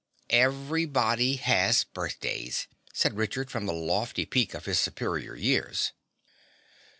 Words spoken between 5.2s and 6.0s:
years.